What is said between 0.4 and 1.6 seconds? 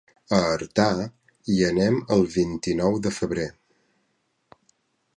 Artà hi